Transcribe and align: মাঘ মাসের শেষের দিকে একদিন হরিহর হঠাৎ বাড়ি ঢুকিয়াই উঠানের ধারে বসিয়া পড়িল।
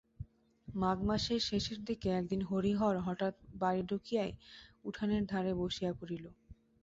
মাঘ 0.67 0.97
মাসের 1.03 1.41
শেষের 1.49 1.79
দিকে 1.87 2.07
একদিন 2.11 2.41
হরিহর 2.49 2.95
হঠাৎ 3.07 3.33
বাড়ি 3.55 3.81
ঢুকিয়াই 3.89 4.31
উঠানের 4.85 5.23
ধারে 5.31 5.51
বসিয়া 5.61 5.91
পড়িল। 5.99 6.25